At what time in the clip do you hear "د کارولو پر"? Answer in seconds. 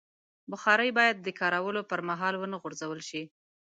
1.21-1.99